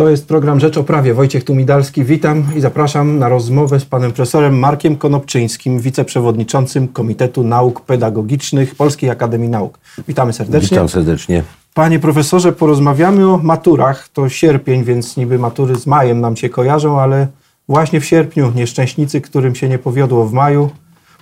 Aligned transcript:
To 0.00 0.08
jest 0.08 0.28
program 0.28 0.60
Rzecz 0.60 0.76
o 0.78 0.84
Prawie. 0.84 1.14
Wojciech 1.14 1.44
Tumidalski, 1.44 2.04
witam 2.04 2.44
i 2.56 2.60
zapraszam 2.60 3.18
na 3.18 3.28
rozmowę 3.28 3.80
z 3.80 3.84
panem 3.84 4.12
profesorem 4.12 4.58
Markiem 4.58 4.96
Konopczyńskim, 4.96 5.80
wiceprzewodniczącym 5.80 6.88
Komitetu 6.88 7.42
Nauk 7.42 7.80
Pedagogicznych 7.80 8.74
Polskiej 8.74 9.10
Akademii 9.10 9.48
Nauk. 9.48 9.78
Witamy 10.08 10.32
serdecznie. 10.32 10.68
Witam 10.68 10.88
serdecznie. 10.88 11.42
Panie 11.74 11.98
profesorze, 11.98 12.52
porozmawiamy 12.52 13.28
o 13.28 13.38
maturach. 13.38 14.08
To 14.08 14.28
sierpień, 14.28 14.84
więc 14.84 15.16
niby 15.16 15.38
matury 15.38 15.74
z 15.76 15.86
majem 15.86 16.20
nam 16.20 16.36
się 16.36 16.48
kojarzą, 16.48 17.00
ale 17.00 17.26
właśnie 17.68 18.00
w 18.00 18.04
sierpniu 18.04 18.52
nieszczęśnicy, 18.54 19.20
którym 19.20 19.54
się 19.54 19.68
nie 19.68 19.78
powiodło 19.78 20.26
w 20.26 20.32
maju, 20.32 20.70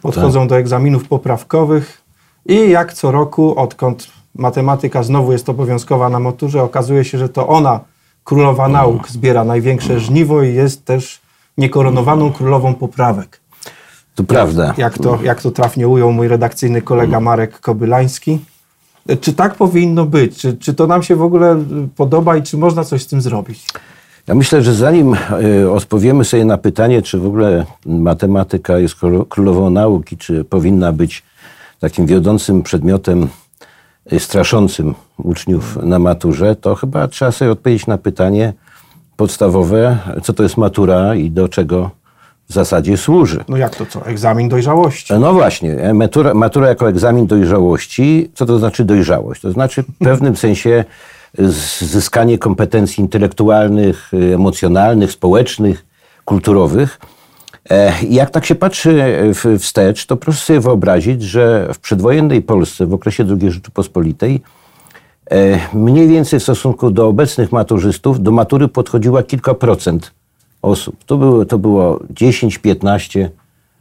podchodzą 0.02 0.40
Tak. 0.40 0.48
do 0.48 0.56
egzaminów 0.56 1.08
poprawkowych 1.08 2.02
i 2.46 2.70
jak 2.70 2.92
co 2.92 3.10
roku, 3.10 3.58
odkąd 3.58 4.08
matematyka 4.34 5.02
znowu 5.02 5.32
jest 5.32 5.48
obowiązkowa 5.48 6.08
na 6.08 6.20
maturze, 6.20 6.62
okazuje 6.62 7.04
się, 7.04 7.18
że 7.18 7.28
to 7.28 7.48
ona, 7.48 7.80
królowa 8.28 8.68
nauk, 8.68 9.08
zbiera 9.08 9.44
największe 9.44 10.00
żniwo 10.00 10.42
i 10.42 10.54
jest 10.54 10.84
też 10.84 11.20
niekoronowaną 11.58 12.32
królową 12.32 12.74
poprawek. 12.74 13.40
To 14.14 14.24
prawda. 14.24 14.74
Jak 14.76 14.98
to, 14.98 15.18
jak 15.22 15.42
to 15.42 15.50
trafnie 15.50 15.88
ujął 15.88 16.12
mój 16.12 16.28
redakcyjny 16.28 16.82
kolega 16.82 17.20
Marek 17.20 17.60
Kobylański. 17.60 18.38
Czy 19.20 19.32
tak 19.32 19.54
powinno 19.54 20.04
być? 20.04 20.38
Czy, 20.38 20.56
czy 20.56 20.74
to 20.74 20.86
nam 20.86 21.02
się 21.02 21.16
w 21.16 21.22
ogóle 21.22 21.64
podoba 21.96 22.36
i 22.36 22.42
czy 22.42 22.56
można 22.56 22.84
coś 22.84 23.02
z 23.02 23.06
tym 23.06 23.20
zrobić? 23.20 23.66
Ja 24.26 24.34
myślę, 24.34 24.62
że 24.62 24.74
zanim 24.74 25.16
y, 25.62 25.70
odpowiemy 25.70 26.24
sobie 26.24 26.44
na 26.44 26.58
pytanie, 26.58 27.02
czy 27.02 27.18
w 27.18 27.26
ogóle 27.26 27.66
matematyka 27.86 28.78
jest 28.78 28.94
król- 28.94 29.28
królową 29.28 29.70
nauki, 29.70 30.16
czy 30.16 30.44
powinna 30.44 30.92
być 30.92 31.22
takim 31.80 32.06
wiodącym 32.06 32.62
przedmiotem 32.62 33.28
straszącym 34.18 34.94
uczniów 35.16 35.78
na 35.82 35.98
maturze, 35.98 36.56
to 36.56 36.74
chyba 36.74 37.08
trzeba 37.08 37.32
sobie 37.32 37.50
odpowiedzieć 37.50 37.86
na 37.86 37.98
pytanie 37.98 38.52
podstawowe, 39.16 39.98
co 40.22 40.32
to 40.32 40.42
jest 40.42 40.56
matura 40.56 41.14
i 41.14 41.30
do 41.30 41.48
czego 41.48 41.90
w 42.48 42.52
zasadzie 42.52 42.96
służy. 42.96 43.44
No 43.48 43.56
jak 43.56 43.76
to 43.76 43.86
co? 43.86 44.06
Egzamin 44.06 44.48
dojrzałości. 44.48 45.14
No 45.20 45.32
właśnie, 45.32 45.80
e, 45.80 45.94
matura, 45.94 46.34
matura 46.34 46.68
jako 46.68 46.88
egzamin 46.88 47.26
dojrzałości. 47.26 48.30
Co 48.34 48.46
to 48.46 48.58
znaczy 48.58 48.84
dojrzałość? 48.84 49.40
To 49.40 49.52
znaczy 49.52 49.82
w 49.82 49.98
pewnym 49.98 50.36
sensie 50.46 50.84
zyskanie 51.80 52.38
kompetencji 52.38 53.00
intelektualnych, 53.00 54.14
y, 54.14 54.34
emocjonalnych, 54.34 55.12
społecznych, 55.12 55.86
kulturowych. 56.24 57.00
E, 57.70 57.92
Jak 58.10 58.30
tak 58.30 58.44
się 58.44 58.54
patrzy 58.54 59.02
w- 59.34 59.58
wstecz, 59.58 60.06
to 60.06 60.16
proszę 60.16 60.40
sobie 60.40 60.60
wyobrazić, 60.60 61.22
że 61.22 61.68
w 61.74 61.78
przedwojennej 61.78 62.42
Polsce, 62.42 62.86
w 62.86 62.94
okresie 62.94 63.24
II 63.40 63.50
Rzeczypospolitej, 63.50 64.40
e, 65.30 65.58
mniej 65.74 66.08
więcej 66.08 66.40
w 66.40 66.42
stosunku 66.42 66.90
do 66.90 67.06
obecnych 67.08 67.52
maturzystów, 67.52 68.22
do 68.22 68.30
matury 68.30 68.68
podchodziła 68.68 69.22
kilka 69.22 69.54
procent 69.54 70.12
osób. 70.62 71.04
To 71.04 71.16
było, 71.16 71.44
to 71.44 71.58
było 71.58 72.00
10, 72.10 72.58
15, 72.58 73.30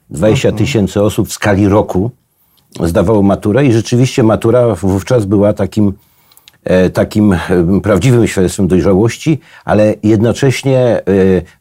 20 0.09 0.51
tysięcy 0.51 1.01
osób 1.01 1.27
w 1.27 1.33
skali 1.33 1.67
roku 1.67 2.11
zdawało 2.83 3.21
maturę 3.23 3.65
i 3.65 3.73
rzeczywiście 3.73 4.23
matura 4.23 4.75
wówczas 4.75 5.25
była 5.25 5.53
takim, 5.53 5.93
e, 6.63 6.89
takim 6.89 7.33
e, 7.33 7.39
prawdziwym 7.83 8.27
świadectwem 8.27 8.67
dojrzałości, 8.67 9.39
ale 9.65 9.93
jednocześnie 10.03 10.79
e, 10.79 11.01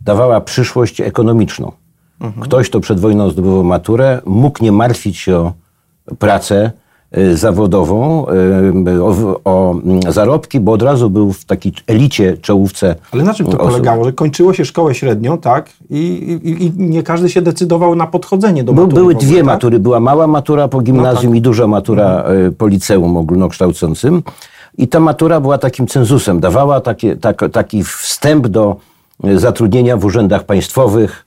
dawała 0.01 0.41
przyszłość 0.41 1.01
ekonomiczną. 1.01 1.73
Ktoś, 2.41 2.69
kto 2.69 2.81
przed 2.81 3.01
wojną 3.01 3.31
zdobywał 3.31 3.65
maturę, 3.65 4.21
mógł 4.27 4.65
nie 4.65 4.73
martwić 4.73 5.17
się 5.17 5.37
o 5.37 5.53
pracę 6.19 6.73
e, 7.13 7.37
zawodową, 7.37 8.27
e, 8.87 9.03
o, 9.03 9.41
o 9.45 9.73
mm, 9.73 10.13
zarobki, 10.13 10.61
bo 10.61 10.73
od 10.73 10.83
razu 10.83 11.11
był 11.11 11.33
w 11.33 11.45
takiej 11.45 11.73
elicie, 11.87 12.37
czołówce 12.37 12.95
Ale 13.13 13.25
na 13.25 13.35
czym 13.35 13.47
to 13.47 13.53
osób. 13.53 13.67
polegało? 13.67 14.05
Że 14.05 14.13
kończyło 14.13 14.55
się 14.55 14.65
szkołę 14.65 14.95
średnią, 14.95 15.39
tak? 15.39 15.71
I, 15.91 15.99
i, 16.45 16.65
i 16.65 16.73
nie 16.77 17.03
każdy 17.03 17.29
się 17.29 17.43
decydował 17.43 17.95
na 17.95 18.07
podchodzenie 18.07 18.65
do 18.65 18.73
matury. 18.73 18.95
były 18.95 19.13
ogóle, 19.13 19.27
dwie 19.27 19.37
tak? 19.37 19.47
matury. 19.47 19.79
Była 19.79 20.01
mała 20.01 20.27
matura 20.27 20.69
po 20.69 20.81
gimnazjum 20.81 21.33
tak. 21.33 21.39
i 21.39 21.43
duża 21.43 21.67
matura 21.67 22.23
e, 22.23 22.51
po 22.51 22.67
liceum 22.67 23.17
ogólnokształcącym. 23.17 24.23
I 24.79 24.89
ta 24.89 25.01
matura 25.01 25.41
była 25.41 25.59
takim 25.59 25.87
cenzusem. 25.87 26.41
Dawała 26.41 26.81
takie, 26.81 27.17
tak, 27.17 27.45
taki 27.53 27.85
wstęp 27.85 28.47
do 28.47 28.77
zatrudnienia 29.35 29.97
w 29.97 30.05
urzędach 30.05 30.45
państwowych, 30.45 31.26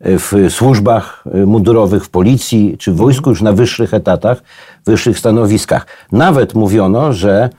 w 0.00 0.46
służbach 0.50 1.24
e, 1.34 1.46
mundurowych, 1.46 2.04
w 2.04 2.08
policji 2.08 2.76
czy 2.78 2.92
w 2.92 2.96
wojsku 2.96 3.30
już 3.30 3.42
na 3.42 3.52
wyższych 3.52 3.94
etatach, 3.94 4.42
wyższych 4.86 5.18
stanowiskach. 5.18 5.86
Nawet 6.12 6.54
mówiono, 6.54 7.12
że 7.12 7.50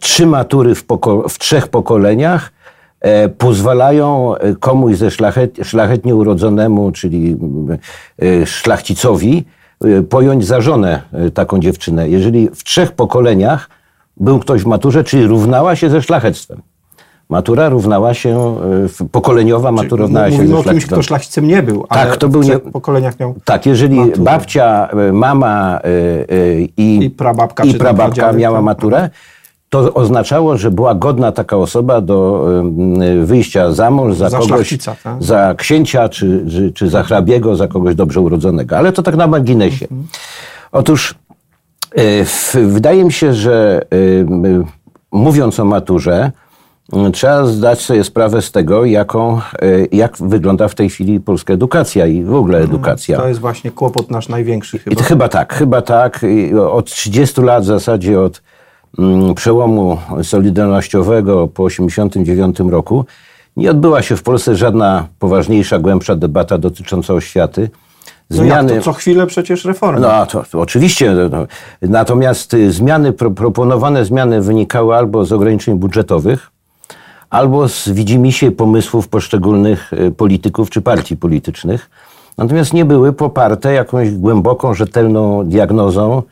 trzy 0.00 0.26
matury 0.26 0.74
w, 0.74 0.86
poko- 0.86 1.28
w 1.28 1.38
trzech 1.38 1.68
pokoleniach 1.68 2.52
e, 3.00 3.28
pozwalają 3.28 4.36
e, 4.36 4.54
komuś 4.54 4.96
ze 4.96 5.10
szlachet, 5.10 5.58
szlachetnie 5.62 6.14
urodzonemu, 6.14 6.92
czyli 6.92 7.36
e, 8.22 8.46
szlachcicowi, 8.46 9.44
e, 9.84 10.02
pojąć 10.02 10.46
za 10.46 10.60
żonę 10.60 11.02
e, 11.12 11.30
taką 11.30 11.60
dziewczynę. 11.60 12.08
Jeżeli 12.08 12.48
w 12.48 12.64
trzech 12.64 12.92
pokoleniach 12.92 13.70
był 14.16 14.38
ktoś 14.38 14.62
w 14.62 14.66
maturze, 14.66 15.04
czyli 15.04 15.26
równała 15.26 15.76
się 15.76 15.90
ze 15.90 16.02
szlachectwem. 16.02 16.62
Matura 17.28 17.68
równała 17.68 18.14
się, 18.14 18.56
w- 18.88 19.08
pokoleniowa 19.10 19.72
matura 19.72 20.02
równała 20.02 20.30
się 20.30 20.36
Mówimy 20.36 20.58
o 20.58 20.62
kimś, 20.62 20.86
kto 20.86 21.02
szlachcicem 21.02 21.46
nie 21.48 21.62
był, 21.62 21.84
ale 21.88 22.06
Tak, 22.06 22.16
to 22.16 22.28
był 22.28 22.42
nie- 22.42 22.58
pokoleniach 22.58 23.20
miał... 23.20 23.34
Tak, 23.44 23.66
jeżeli 23.66 23.96
maturę. 23.96 24.22
babcia, 24.22 24.88
e, 25.08 25.12
mama 25.12 25.80
e, 25.84 25.88
i, 26.76 27.04
I 27.04 27.10
prababka, 27.10 27.64
i 27.64 27.74
prababka 27.74 28.32
miała 28.32 28.58
tak. 28.58 28.64
maturę, 28.64 29.10
to 29.68 29.94
oznaczało, 29.94 30.56
że 30.58 30.70
była 30.70 30.94
godna 30.94 31.32
taka 31.32 31.56
osoba 31.56 32.00
do 32.00 32.46
wyjścia 33.24 33.72
za 33.72 33.90
mąż, 33.90 34.14
za, 34.14 34.30
Za 34.30 34.38
kogoś, 34.38 34.78
tak? 34.84 34.96
za 35.20 35.54
księcia, 35.58 36.08
czy, 36.08 36.46
czy, 36.50 36.72
czy 36.72 36.88
za 36.90 37.02
hrabiego, 37.02 37.56
za 37.56 37.68
kogoś 37.68 37.94
dobrze 37.94 38.20
urodzonego. 38.20 38.76
Ale 38.78 38.92
to 38.92 39.02
tak 39.02 39.16
na 39.16 39.26
marginesie. 39.26 39.84
Mhm. 39.90 40.06
Otóż 40.72 41.14
w, 42.24 42.54
wydaje 42.66 43.04
mi 43.04 43.12
się, 43.12 43.32
że 43.34 43.82
mówiąc 45.12 45.60
o 45.60 45.64
maturze, 45.64 46.32
trzeba 47.12 47.46
zdać 47.46 47.80
sobie 47.80 48.04
sprawę 48.04 48.42
z 48.42 48.52
tego, 48.52 48.84
jaką, 48.84 49.36
e, 49.38 49.40
jak 49.92 50.16
wygląda 50.20 50.68
w 50.68 50.74
tej 50.74 50.90
chwili 50.90 51.20
polska 51.20 51.54
edukacja 51.54 52.06
i 52.06 52.24
w 52.24 52.34
ogóle 52.34 52.58
edukacja. 52.58 53.18
To 53.18 53.28
jest 53.28 53.40
właśnie 53.40 53.70
kłopot 53.70 54.10
nasz 54.10 54.28
największy 54.28 54.76
I 54.76 54.80
chyba. 54.80 54.96
to 54.96 55.02
chyba 55.02 55.28
tak, 55.28 55.54
chyba 55.54 55.82
tak. 55.82 56.20
I 56.22 56.54
Od 56.54 56.86
30 56.86 57.40
lat 57.40 57.62
w 57.62 57.66
zasadzie 57.66 58.20
od 58.20 58.42
mm, 58.98 59.34
przełomu 59.34 59.98
solidarnościowego 60.22 61.48
po 61.48 61.62
89 61.64 62.60
roku 62.60 63.04
nie 63.56 63.70
odbyła 63.70 64.02
się 64.02 64.16
w 64.16 64.22
Polsce 64.22 64.56
żadna 64.56 65.06
poważniejsza, 65.18 65.78
głębsza 65.78 66.16
debata 66.16 66.58
dotycząca 66.58 67.14
oświaty. 67.14 67.70
No 68.30 68.44
jak 68.44 68.68
to? 68.68 68.80
Co 68.80 68.92
chwilę 68.92 69.26
przecież 69.26 69.64
reformy. 69.64 70.00
No 70.00 70.26
to, 70.26 70.44
to 70.50 70.60
oczywiście. 70.60 71.14
no, 71.14 71.28
no. 71.28 71.46
Natomiast 71.82 72.54
y, 72.54 72.72
zmiany, 72.72 73.12
pro, 73.12 73.30
proponowane 73.30 74.04
zmiany 74.04 74.40
wynikały 74.40 74.96
albo 74.96 75.24
z 75.24 75.32
ograniczeń 75.32 75.74
budżetowych, 75.74 76.50
albo 77.34 77.68
z 77.68 77.88
widzimisię 77.88 78.52
pomysłów 78.52 79.08
poszczególnych 79.08 79.92
y, 79.92 80.10
polityków 80.10 80.70
czy 80.70 80.82
partii 80.82 81.16
politycznych. 81.16 81.90
Natomiast 82.38 82.72
nie 82.72 82.84
były 82.84 83.12
poparte 83.12 83.72
jakąś 83.72 84.10
głęboką, 84.10 84.74
rzetelną 84.74 85.44
diagnozą 85.44 86.22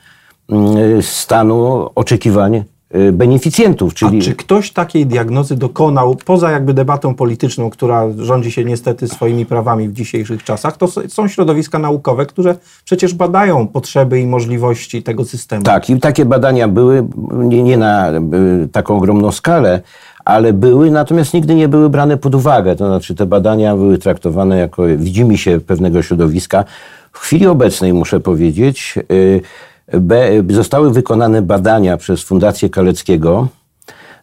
y, 0.99 1.03
stanu 1.03 1.91
oczekiwań 1.95 2.65
beneficjentów. 3.13 3.95
Czyli 3.95 4.19
A 4.19 4.23
czy 4.23 4.35
ktoś 4.35 4.71
takiej 4.71 5.07
diagnozy 5.07 5.57
dokonał, 5.57 6.17
poza 6.25 6.51
jakby 6.51 6.75
debatą 6.75 7.15
polityczną, 7.15 7.71
która 7.71 8.05
rządzi 8.19 8.53
się 8.53 8.65
niestety 8.65 9.09
swoimi 9.09 9.47
prawami 9.47 9.89
w 9.89 9.93
dzisiejszych 9.93 10.45
czasach, 10.45 10.77
to 10.77 10.89
są 11.09 11.29
środowiska 11.29 11.79
naukowe, 11.79 12.27
które 12.27 12.55
przecież 12.85 13.15
badają 13.15 13.69
potrzeby 13.69 14.21
i 14.21 14.27
możliwości 14.27 15.03
tego 15.03 15.25
systemu. 15.25 15.63
Tak, 15.63 15.91
i 15.91 16.01
takie 16.01 16.25
badania 16.25 16.69
były, 16.69 17.07
nie, 17.33 17.63
nie 17.63 17.77
na 17.77 18.11
y, 18.11 18.69
taką 18.73 18.97
ogromną 18.97 19.33
skalę, 19.33 19.81
ale 20.25 20.53
były, 20.53 20.91
natomiast 20.91 21.35
nigdy 21.35 21.55
nie 21.55 21.69
były 21.69 21.91
brane 21.91 22.17
pod 22.17 22.35
uwagę. 22.35 22.77
To 22.77 22.87
znaczy 22.87 23.15
te 23.15 23.27
badania 23.27 23.77
były 23.77 23.99
traktowane 23.99 24.59
jako 24.59 24.83
widzimy 24.97 25.39
się 25.39 25.61
pewnego 25.61 26.03
środowiska. 26.03 26.65
W 27.13 27.19
chwili 27.19 27.47
obecnej, 27.47 27.93
muszę 27.93 28.21
powiedzieć, 28.21 28.95
y, 29.13 29.41
be, 29.41 29.41
zostały 30.49 30.93
wykonane 30.93 31.43
badania 31.43 31.97
przez 31.97 32.23
Fundację 32.23 32.71
Kaleckiego 32.71 33.49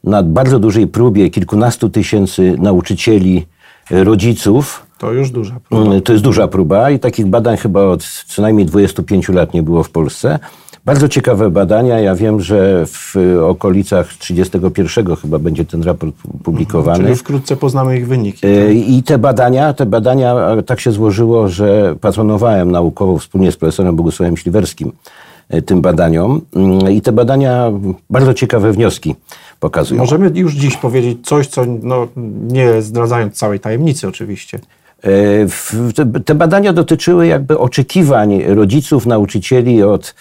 na 0.03 0.23
bardzo 0.23 0.59
dużej 0.59 0.87
próbie 0.87 1.29
kilkunastu 1.29 1.89
tysięcy 1.89 2.55
nauczycieli, 2.59 3.45
y, 3.91 4.03
rodziców, 4.03 4.85
To 4.97 5.11
już 5.11 5.31
duża 5.31 5.59
próba. 5.69 5.85
Mm, 5.85 6.01
To 6.01 6.11
jest 6.11 6.23
duża 6.23 6.47
próba 6.47 6.89
i 6.89 6.99
takich 6.99 7.25
badań 7.25 7.57
chyba 7.57 7.83
od 7.83 8.03
co 8.27 8.41
najmniej 8.41 8.65
25 8.65 9.29
lat 9.29 9.53
nie 9.53 9.63
było 9.63 9.83
w 9.83 9.89
Polsce. 9.89 10.39
Bardzo 10.85 11.07
ciekawe 11.07 11.49
badania. 11.49 11.99
Ja 11.99 12.15
wiem, 12.15 12.41
że 12.41 12.85
w 12.85 13.15
okolicach 13.43 14.13
31 14.13 15.15
chyba 15.15 15.39
będzie 15.39 15.65
ten 15.65 15.83
raport 15.83 16.15
publikowany. 16.43 17.03
Czyli 17.03 17.15
wkrótce 17.15 17.55
poznamy 17.55 17.97
ich 17.97 18.07
wyniki. 18.07 18.47
E, 18.47 18.73
I 18.73 19.03
te 19.03 19.17
badania, 19.17 19.73
te 19.73 19.85
badania, 19.85 20.35
e, 20.35 20.63
tak 20.63 20.79
się 20.79 20.91
złożyło, 20.91 21.47
że 21.47 21.95
patronowałem 22.01 22.71
naukowo 22.71 23.17
wspólnie 23.17 23.51
z 23.51 23.57
profesorem 23.57 23.95
Bogusławem 23.95 24.37
Śliwerskim 24.37 24.91
e, 24.91 25.28
tym 25.65 25.81
badaniom. 25.81 26.41
Mm, 26.55 26.91
I 26.91 27.01
te 27.01 27.11
badania 27.11 27.71
bardzo 28.09 28.33
ciekawe 28.33 28.71
wnioski 28.71 29.15
pokazują. 29.59 30.01
Możemy 30.01 30.31
już 30.35 30.53
dziś 30.55 30.77
powiedzieć 30.77 31.17
coś, 31.27 31.47
co 31.47 31.61
no, 31.83 32.07
nie 32.47 32.81
zdradzając 32.81 33.33
całej 33.37 33.59
tajemnicy 33.59 34.07
oczywiście. 34.07 34.59
E, 35.03 36.21
te- 36.25 36.35
badania 36.35 36.73
dotyczyły 36.73 37.27
jakby 37.27 37.57
oczekiwań 37.59 38.41
rodziców, 38.47 39.05
nauczycieli 39.05 39.83
od 39.83 40.15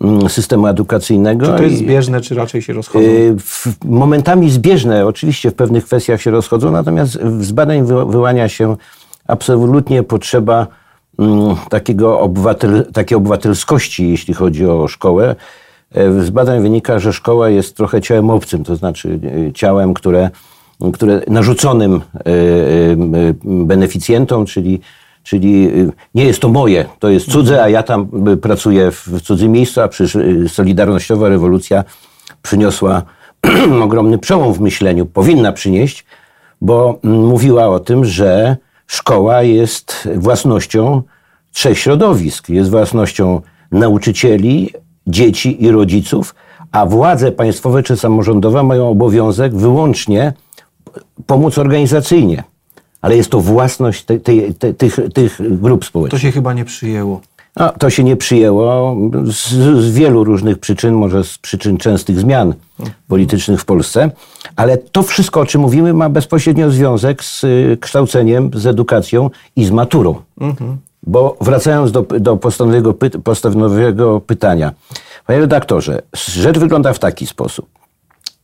mm, 0.00 0.28
systemu 0.28 0.66
edukacyjnego. 0.66 1.46
Czy 1.46 1.52
to 1.52 1.62
jest 1.62 1.78
zbieżne, 1.78 2.20
czy 2.20 2.34
raczej 2.34 2.62
się 2.62 2.72
rozchodzą? 2.72 3.06
W- 3.38 3.84
Momentami 3.84 4.50
zbieżne, 4.50 5.06
oczywiście 5.06 5.50
w 5.50 5.54
pewnych 5.54 5.84
kwestiach 5.84 6.22
się 6.22 6.30
rozchodzą, 6.30 6.70
natomiast 6.70 7.18
z 7.40 7.52
badań 7.52 7.82
wy- 7.84 8.06
wyłania 8.06 8.48
się 8.48 8.76
absolutnie 9.26 10.02
potrzeba 10.02 10.66
takiego 11.68 12.20
obywatel, 12.20 12.86
takiej 12.92 13.16
obywatelskości, 13.16 14.10
jeśli 14.10 14.34
chodzi 14.34 14.66
o 14.66 14.88
szkołę. 14.88 15.36
E, 15.94 16.22
Z 16.22 16.30
badań 16.30 16.62
wynika, 16.62 16.98
że 16.98 17.12
szkoła 17.12 17.48
jest 17.48 17.76
trochę 17.76 18.00
ciałem 18.00 18.30
obcym, 18.30 18.64
to 18.64 18.76
znaczy 18.76 19.20
e, 19.48 19.52
ciałem, 19.52 19.94
które, 19.94 20.30
które 20.92 21.20
narzuconym 21.28 22.00
e, 22.14 22.22
beneficjentom, 23.44 24.46
czyli 24.46 24.80
Czyli 25.22 25.68
nie 26.14 26.24
jest 26.24 26.40
to 26.40 26.48
moje, 26.48 26.84
to 26.98 27.08
jest 27.08 27.30
cudze, 27.30 27.62
a 27.62 27.68
ja 27.68 27.82
tam 27.82 28.08
pracuję 28.42 28.90
w 28.90 29.20
cudzym 29.22 29.52
miejscu, 29.52 29.80
a 29.80 29.88
przecież 29.88 30.18
Solidarnościowa 30.48 31.28
rewolucja 31.28 31.84
przyniosła 32.42 33.02
ogromny 33.84 34.18
przełom 34.18 34.52
w 34.54 34.60
myśleniu, 34.60 35.06
powinna 35.06 35.52
przynieść, 35.52 36.04
bo 36.60 36.98
mm, 37.04 37.26
mówiła 37.26 37.68
o 37.68 37.80
tym, 37.80 38.04
że 38.04 38.56
szkoła 38.90 39.42
jest 39.42 40.08
własnością 40.16 41.02
trzech 41.52 41.78
środowisk. 41.78 42.48
Jest 42.48 42.70
własnością 42.70 43.40
nauczycieli, 43.72 44.70
dzieci 45.06 45.64
i 45.64 45.70
rodziców, 45.70 46.34
a 46.72 46.86
władze 46.86 47.32
państwowe 47.32 47.82
czy 47.82 47.96
samorządowe 47.96 48.62
mają 48.62 48.88
obowiązek 48.88 49.54
wyłącznie 49.54 50.32
pomóc 51.26 51.58
organizacyjnie. 51.58 52.44
Ale 53.02 53.16
jest 53.16 53.30
to 53.30 53.40
własność 53.40 54.04
te, 54.04 54.20
te, 54.20 54.32
te, 54.58 54.74
tych, 54.74 54.96
tych 55.14 55.60
grup 55.60 55.80
To 55.80 55.86
społecznych. 55.86 56.22
się 56.22 56.32
chyba 56.32 56.52
nie 56.52 56.64
przyjęło. 56.64 57.20
No, 57.56 57.72
to 57.78 57.90
się 57.90 58.04
nie 58.04 58.16
przyjęło 58.16 58.96
z, 59.24 59.48
z 59.84 59.90
wielu 59.90 60.24
różnych 60.24 60.58
przyczyn, 60.58 60.94
może 60.94 61.24
z 61.24 61.38
przyczyn 61.38 61.76
częstych 61.76 62.18
zmian 62.18 62.54
politycznych 63.08 63.60
w 63.60 63.64
Polsce, 63.64 64.10
ale 64.56 64.78
to 64.78 65.02
wszystko, 65.02 65.40
o 65.40 65.46
czym 65.46 65.60
mówimy, 65.60 65.94
ma 65.94 66.08
bezpośrednio 66.08 66.70
związek 66.70 67.24
z 67.24 67.44
y, 67.44 67.78
kształceniem, 67.80 68.50
z 68.54 68.66
edukacją 68.66 69.30
i 69.56 69.64
z 69.64 69.70
maturą. 69.70 70.14
Bo 71.02 71.36
wracając 71.40 71.92
do, 71.92 72.02
do 72.02 72.36
podstawowego, 72.36 72.94
py, 72.94 73.10
podstawowego 73.10 74.20
pytania. 74.20 74.72
Panie 75.26 75.40
redaktorze, 75.40 76.02
rzecz 76.14 76.58
wygląda 76.58 76.92
w 76.92 76.98
taki 76.98 77.26
sposób. 77.26 77.68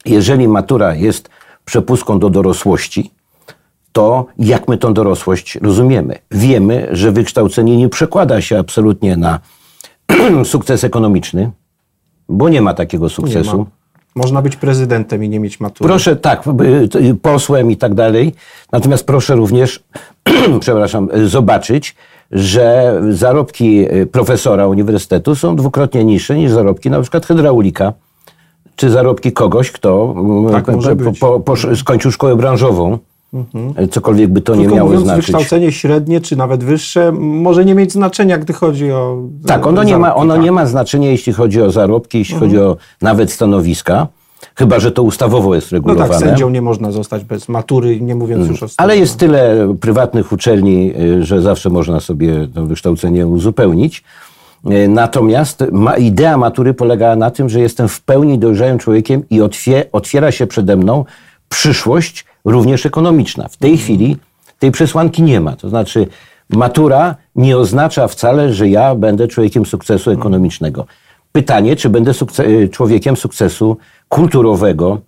Jeżeli 0.05 0.49
matura 0.49 0.95
jest 0.95 1.29
przepustką 1.65 2.19
do 2.19 2.31
dorosłości, 2.31 3.11
to 3.97 4.27
jak 4.39 4.69
my 4.69 4.79
tą 4.79 4.95
dorosłość 4.95 5.59
rozumiemy? 5.63 6.19
Wiemy, 6.31 6.89
że 6.93 7.13
wykształcenie 7.13 7.77
nie 7.77 7.89
przekłada 7.89 8.41
się 8.41 8.59
absolutnie 8.59 9.17
na 9.17 9.39
sukces 10.45 10.85
ekonomiczny, 10.85 11.51
bo 12.29 12.49
nie 12.49 12.63
ma 12.63 12.75
takiego 12.75 13.09
sukcesu. 13.09 13.59
ma. 13.59 13.65
Można 14.15 14.43
być 14.43 14.57
prezydentem 14.57 15.25
i 15.25 15.29
nie 15.29 15.41
mieć 15.41 15.61
matury. 15.61 15.89
Proszę, 15.89 16.17
tak, 16.17 16.45
y, 16.47 16.99
y, 16.99 17.15
posłem 17.15 17.71
i 17.71 17.77
tak 17.77 17.95
dalej. 17.95 18.35
Natomiast 18.73 19.07
proszę 19.07 19.35
również, 19.37 19.85
przepraszam, 20.61 21.09
zobaczyć, 21.25 21.95
że 22.31 22.95
zarobki 23.11 23.93
y, 23.95 24.07
profesora 24.07 24.67
uniwersytetu 24.67 25.35
są 25.35 25.57
dwukrotnie 25.57 26.05
niższe 26.05 26.35
niż 26.37 26.51
zarobki 26.53 26.91
na 26.91 27.01
przykład 27.01 27.27
hydraulika, 27.27 27.93
czy 28.77 28.91
zarobki 28.91 29.33
kogoś, 29.33 29.71
kto 29.71 30.15
mm, 30.17 30.65
Tak 30.65 30.97
być. 30.97 31.19
po, 31.19 31.41
po, 31.41 31.55
skończył 31.77 32.13
szkołę 32.13 32.37
branżową. 32.37 32.99
Cokolwiek 33.91 34.31
by 34.31 34.41
to 34.41 34.55
nie 34.55 34.61
Tylko 34.61 34.77
miało 34.77 34.89
mówiąc, 34.89 35.05
znaczyć. 35.05 35.27
wykształcenie 35.27 35.73
średnie, 35.73 36.21
czy 36.21 36.37
nawet 36.37 36.65
wyższe, 36.65 37.13
może 37.19 37.65
nie 37.65 37.75
mieć 37.75 37.93
znaczenia, 37.93 38.39
gdy 38.39 38.53
chodzi 38.53 38.93
o. 38.93 39.23
Tak, 39.47 39.67
ono, 39.67 39.83
nie 39.83 39.99
ma, 39.99 40.15
ono 40.15 40.35
tak. 40.35 40.43
nie 40.45 40.53
ma 40.53 40.67
znaczenia, 40.67 41.11
jeśli 41.11 41.33
chodzi 41.33 41.63
o 41.63 41.71
zarobki, 41.71 42.19
jeśli 42.19 42.37
chodzi 42.37 42.59
o 42.59 42.77
nawet 43.03 43.33
stanowiska, 43.33 44.07
chyba 44.55 44.81
że 44.81 44.93
to 44.93 45.03
ustawowo 45.03 45.55
jest 45.55 45.73
No 45.73 45.77
regulowane. 45.77 46.09
tak, 46.11 46.19
sędzią 46.21 46.51
nie 46.51 46.63
można 46.63 46.93
zostać 46.93 47.25
bez 47.25 47.49
matury, 47.49 48.01
nie 48.01 48.15
mówiąc 48.15 48.49
już 48.49 48.63
o 48.63 48.67
Ale 48.67 48.71
studiach. 48.73 48.99
jest 48.99 49.17
tyle 49.19 49.75
prywatnych 49.81 50.33
uczelni, 50.33 50.93
y, 51.01 51.25
że 51.25 51.41
zawsze 51.43 51.71
można 51.71 52.01
sobie 52.01 52.49
to 52.55 52.67
wykształcenie 52.67 53.27
uzupełnić. 53.27 54.05
Y, 54.71 54.89
Natomiast 54.89 55.65
ma, 55.73 55.97
idea 55.97 56.37
matury 56.39 56.75
polegała 56.75 57.17
na 57.17 57.31
tym, 57.31 57.49
że 57.49 57.61
jestem 57.61 57.89
w 57.89 58.01
pełni 58.03 58.39
dojrzałym 58.39 58.79
człowiekiem 58.79 59.23
i 59.31 59.41
otwie, 59.41 59.85
otwiera 59.93 60.33
się 60.33 60.47
przede 60.47 60.77
mną 60.77 61.05
przyszłość 61.49 62.25
również 62.47 62.87
ekonomiczna. 62.87 63.49
W 63.49 63.57
tej 63.57 63.79
chwili 63.79 64.17
tej 64.59 64.71
przesłanki 64.71 65.23
nie 65.23 65.41
ma. 65.41 65.57
To 65.57 65.69
znaczy 65.69 66.07
matura 66.51 67.15
nie 67.37 67.59
oznacza 67.59 68.09
wcale, 68.09 68.53
że 68.53 68.69
ja 68.69 68.95
będę 68.95 69.29
człowiekiem 69.29 69.67
sukcesu 69.67 70.11
ekonomicznego. 70.11 70.87
Pytanie, 71.33 71.77
czy 71.77 71.89
będę 71.89 72.13
y, 72.41 72.69
człowiekiem 72.69 73.17
sukcesu 73.17 73.77
kulturowego, 74.09 75.01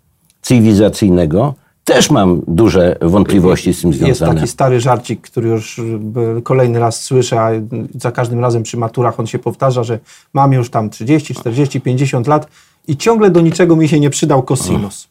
cywilizacyjnego, 0.43 1.55
też 1.85 2.11
mam 2.11 2.43
duże 2.49 2.96
wątpliwości 3.00 3.75
z 3.75 3.81
tym 3.81 3.91
Jest 3.91 4.00
związane. 4.00 4.34
taki 4.34 4.49
stary 4.49 4.81
żarcik, 4.81 5.20
który 5.20 5.49
już 5.49 5.79
y, 5.79 6.43
kolejny 6.43 6.79
raz 6.79 7.02
słyszę, 7.02 7.41
a 7.41 7.50
za 7.94 8.12
każdym 8.12 8.41
razem 8.41 8.62
przy 8.62 8.76
maturach 8.76 9.20
on 9.20 9.26
się 9.26 9.38
powtarza, 9.38 9.84
że 9.84 9.99
mam 10.32 10.52
już 10.52 10.70
tam 10.70 10.91
30, 10.91 11.34
40, 11.34 11.81
50 11.81 12.26
lat 12.26 12.49
i 12.88 12.96
ciągle 12.96 13.31
do 13.31 13.40
niczego 13.40 13.76
mi 13.76 13.88
się 13.88 14.00
nie 14.00 14.11
przydał 14.11 14.43
kosinus. 14.43 15.08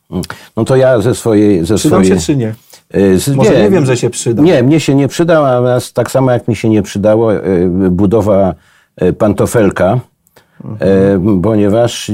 No 0.58 0.66
to 0.66 0.76
ja 0.76 1.02
ze 1.02 1.16
swojej... 1.16 1.66
Ze 1.66 1.76
Przydał 1.76 2.04
swojej 2.04 2.20
się 2.20 2.26
czy 2.26 2.36
nie? 2.36 2.56
Z- 3.20 3.36
Może 3.36 3.62
nie 3.64 3.70
wiem, 3.70 3.86
że 3.86 3.98
się 3.98 4.10
przydał. 4.10 4.46
Nie, 4.46 4.64
mnie 4.64 4.80
się 4.80 4.96
nie 4.96 5.08
przydał, 5.08 5.44
natomiast 5.44 5.94
tak 5.94 6.12
samo 6.12 6.32
jak 6.32 6.48
mi 6.48 6.56
się 6.56 6.70
nie 6.70 6.82
przydało 6.84 7.34
y, 7.36 7.70
budowa 7.92 8.54
y, 9.02 9.14
pantofelka, 9.14 10.00
y, 10.66 11.42
ponieważ 11.44 12.12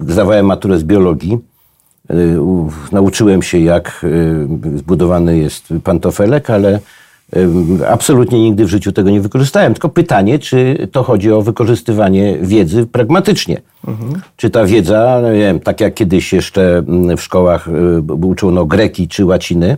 zdawałem 0.00 0.46
maturę 0.46 0.78
z 0.78 0.84
biologii. 0.84 1.38
Nauczyłem 2.92 3.42
się, 3.42 3.58
jak 3.58 4.06
zbudowany 4.76 5.38
jest 5.38 5.64
pantofelek, 5.84 6.50
ale 6.50 6.80
absolutnie 7.88 8.40
nigdy 8.40 8.64
w 8.64 8.68
życiu 8.68 8.92
tego 8.92 9.10
nie 9.10 9.20
wykorzystałem. 9.20 9.74
Tylko 9.74 9.88
pytanie, 9.88 10.38
czy 10.38 10.88
to 10.92 11.02
chodzi 11.02 11.32
o 11.32 11.42
wykorzystywanie 11.42 12.38
wiedzy 12.42 12.86
pragmatycznie. 12.86 13.60
Czy 14.36 14.50
ta 14.50 14.64
wiedza, 14.64 15.18
no 15.22 15.32
nie 15.32 15.38
wiem, 15.38 15.60
tak 15.60 15.80
jak 15.80 15.94
kiedyś 15.94 16.32
jeszcze 16.32 16.78
mm, 16.78 17.16
w 17.16 17.22
szkołach 17.22 17.68
y, 17.68 18.02
uczono 18.26 18.64
greki 18.64 19.08
czy 19.08 19.24
łaciny, 19.24 19.76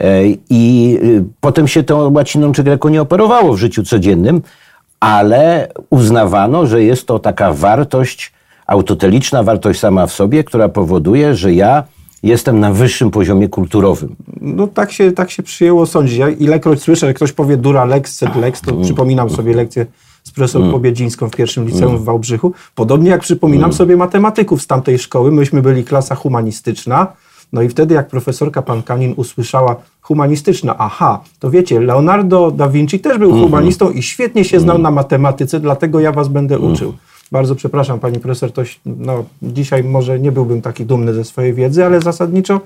e, 0.00 0.22
i 0.50 0.98
y, 1.02 1.24
potem 1.40 1.68
się 1.68 1.82
tą 1.82 2.12
łaciną 2.12 2.52
czy 2.52 2.64
greką 2.64 2.88
nie 2.88 3.02
operowało 3.02 3.52
w 3.52 3.58
życiu 3.58 3.82
codziennym, 3.82 4.42
ale 5.00 5.68
uznawano, 5.90 6.66
że 6.66 6.82
jest 6.82 7.06
to 7.06 7.18
taka 7.18 7.52
wartość 7.52 8.32
autoteliczna, 8.66 9.42
wartość 9.42 9.80
sama 9.80 10.06
w 10.06 10.12
sobie, 10.12 10.44
która 10.44 10.68
powoduje, 10.68 11.34
że 11.34 11.54
ja 11.54 11.84
jestem 12.22 12.60
na 12.60 12.72
wyższym 12.72 13.10
poziomie 13.10 13.48
kulturowym. 13.48 14.16
No 14.40 14.66
tak 14.66 14.92
się, 14.92 15.12
tak 15.12 15.30
się 15.30 15.42
przyjęło 15.42 15.86
sądzić. 15.86 16.18
Ja 16.18 16.28
ilekroć 16.28 16.82
słyszę, 16.82 17.06
że 17.06 17.14
ktoś 17.14 17.32
powie 17.32 17.56
dura 17.56 17.84
lex, 17.84 18.14
sed 18.14 18.36
lex, 18.36 18.60
to 18.60 18.74
przypominam 18.74 19.30
sobie 19.30 19.54
lekcję 19.54 19.86
z 20.24 20.30
profesor 20.30 20.70
Pobiedzińską 20.70 21.28
w 21.28 21.36
pierwszym 21.36 21.66
liceum 21.66 21.98
w 21.98 22.04
Wałbrzychu. 22.04 22.52
Podobnie 22.74 23.10
jak 23.10 23.20
przypominam 23.20 23.72
sobie 23.72 23.96
matematyków 23.96 24.62
z 24.62 24.66
tamtej 24.66 24.98
szkoły. 24.98 25.32
Myśmy 25.32 25.62
byli 25.62 25.84
klasa 25.84 26.14
humanistyczna. 26.14 27.06
No 27.52 27.62
i 27.62 27.68
wtedy 27.68 27.94
jak 27.94 28.08
profesorka 28.08 28.62
Pankanin 28.62 29.14
usłyszała 29.16 29.76
humanistyczna, 30.00 30.74
aha, 30.78 31.20
to 31.38 31.50
wiecie, 31.50 31.80
Leonardo 31.80 32.50
da 32.50 32.68
Vinci 32.68 33.00
też 33.00 33.18
był 33.18 33.32
humanistą 33.32 33.90
i 33.90 34.02
świetnie 34.02 34.44
się 34.44 34.60
znał 34.60 34.78
na 34.78 34.90
matematyce, 34.90 35.60
dlatego 35.60 36.00
ja 36.00 36.12
was 36.12 36.28
będę 36.28 36.58
uczył. 36.58 36.94
Bardzo 37.32 37.54
przepraszam, 37.54 38.00
pani 38.00 38.18
profesor, 38.20 38.52
to, 38.52 38.62
no, 38.86 39.24
dzisiaj 39.42 39.84
może 39.84 40.20
nie 40.20 40.32
byłbym 40.32 40.62
taki 40.62 40.84
dumny 40.86 41.14
ze 41.14 41.24
swojej 41.24 41.54
wiedzy, 41.54 41.84
ale 41.84 42.00
zasadniczo 42.00 42.60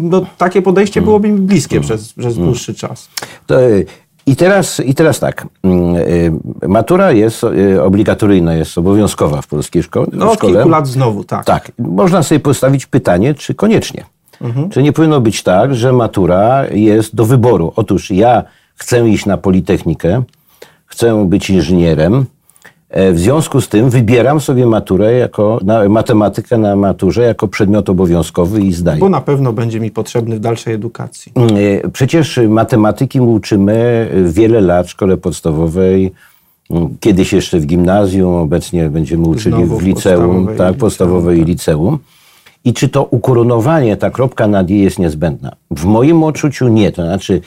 no, 0.00 0.26
takie 0.38 0.62
podejście 0.62 1.02
byłoby 1.02 1.28
mi 1.28 1.40
bliskie 1.40 1.80
przez, 1.80 2.12
przez 2.12 2.36
dłuższy 2.36 2.74
czas. 2.74 3.08
To, 3.46 3.62
y, 3.62 3.86
i, 4.26 4.36
teraz, 4.36 4.80
I 4.80 4.94
teraz 4.94 5.20
tak. 5.20 5.46
mm, 5.62 5.96
y, 5.96 6.32
Matura 6.68 7.12
jest 7.12 7.44
y, 7.44 7.82
obligatoryjna, 7.82 8.54
jest 8.54 8.78
obowiązkowa 8.78 9.42
w 9.42 9.46
polskiej 9.46 9.82
szko- 9.82 10.06
No 10.12 10.30
od 10.30 10.38
szkole. 10.38 10.52
kilku 10.52 10.68
lat 10.68 10.86
znowu, 10.88 11.24
tak. 11.24 11.44
Tak, 11.44 11.72
można 11.78 12.22
sobie 12.22 12.40
postawić 12.40 12.86
pytanie, 12.86 13.34
czy 13.34 13.54
koniecznie. 13.54 14.04
Mhm. 14.40 14.70
Czy 14.70 14.82
nie 14.82 14.92
powinno 14.92 15.20
być 15.20 15.42
tak, 15.42 15.74
że 15.74 15.92
matura 15.92 16.66
jest 16.70 17.14
do 17.14 17.24
wyboru? 17.24 17.72
Otóż 17.76 18.10
ja 18.10 18.42
chcę 18.74 19.08
iść 19.08 19.26
na 19.26 19.36
Politechnikę, 19.36 20.22
chcę 20.86 21.26
być 21.28 21.50
inżynierem, 21.50 22.14
e, 22.14 22.24
w 22.90 23.18
związku 23.18 23.60
z 23.60 23.68
tym 23.68 23.90
wybieram 23.90 24.40
sobie 24.40 24.66
maturę 24.66 25.12
jako, 25.12 25.60
na, 25.64 25.88
matematykę 25.88 26.58
na 26.58 26.76
maturze 26.76 27.22
jako 27.22 27.48
przedmiot 27.48 27.88
obowiązkowy 27.88 28.60
i 28.60 28.72
zdaję. 28.72 29.00
Bo 29.00 29.08
na 29.08 29.20
pewno 29.20 29.52
będzie 29.52 29.80
mi 29.80 29.90
potrzebny 29.90 30.36
w 30.36 30.40
dalszej 30.40 30.74
edukacji. 30.74 31.32
E, 31.84 31.90
Przecież 31.90 32.40
matematyki 32.48 33.20
uczymy 33.20 34.08
wiele 34.24 34.60
lat 34.60 34.86
w 34.86 34.90
szkole 34.90 35.16
podstawowej, 35.16 36.12
mm, 36.70 36.96
kiedyś 37.00 37.32
jeszcze 37.32 37.60
w 37.60 37.66
gimnazjum, 37.66 38.34
obecnie 38.34 38.90
będziemy 38.90 39.28
uczyli 39.28 39.56
Znowu 39.56 39.78
w 39.78 39.82
liceum, 39.82 40.46
podstawowej 40.46 40.58
tak, 40.58 40.74
i 40.74 40.78
podstawowej 40.78 41.40
i 41.40 41.44
liceum. 41.44 41.98
I 42.64 42.72
czy 42.72 42.88
to 42.88 43.04
ukoronowanie, 43.04 43.96
ta 43.96 44.10
kropka 44.10 44.48
nad 44.48 44.70
i 44.70 44.80
jest 44.80 44.98
niezbędna? 44.98 45.56
W 45.70 45.84
moim 45.84 46.22
odczuciu 46.22 46.68
nie. 46.68 46.92
To 46.92 47.02
znaczy, 47.02 47.40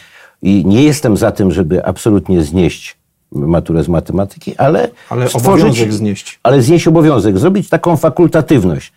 nie 0.43 0.84
jestem 0.84 1.17
za 1.17 1.31
tym, 1.31 1.51
żeby 1.51 1.86
absolutnie 1.86 2.43
znieść 2.43 2.99
maturę 3.31 3.83
z 3.83 3.88
matematyki, 3.88 4.55
ale, 4.57 4.89
Ale 5.09 5.27
stworzyć, 5.29 5.65
obowiązek 5.65 5.93
znieść. 5.93 6.39
ale 6.43 6.62
znieść 6.62 6.88
obowiązek, 6.88 7.38
zrobić 7.38 7.69
taką 7.69 7.98
fakultatywność. 7.98 8.93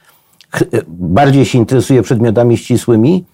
Ch- 0.55 0.63
Bardziej 0.89 1.45
się 1.45 1.59
interesuję 1.59 2.03
przedmiotami 2.03 2.57
ścisłymi, 2.57 3.25